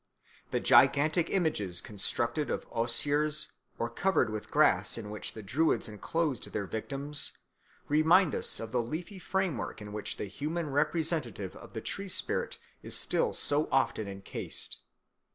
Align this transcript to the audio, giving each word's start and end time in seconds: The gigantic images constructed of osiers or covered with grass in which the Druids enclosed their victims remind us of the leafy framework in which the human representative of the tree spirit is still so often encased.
The 0.49 0.59
gigantic 0.59 1.29
images 1.29 1.79
constructed 1.79 2.49
of 2.49 2.65
osiers 2.71 3.49
or 3.77 3.87
covered 3.87 4.31
with 4.31 4.49
grass 4.49 4.97
in 4.97 5.11
which 5.11 5.33
the 5.33 5.43
Druids 5.43 5.87
enclosed 5.87 6.51
their 6.51 6.65
victims 6.65 7.33
remind 7.87 8.33
us 8.33 8.59
of 8.59 8.71
the 8.71 8.81
leafy 8.81 9.19
framework 9.19 9.79
in 9.79 9.93
which 9.93 10.17
the 10.17 10.25
human 10.25 10.71
representative 10.71 11.55
of 11.55 11.73
the 11.73 11.81
tree 11.81 12.09
spirit 12.09 12.57
is 12.81 12.97
still 12.97 13.31
so 13.31 13.69
often 13.71 14.07
encased. 14.07 14.79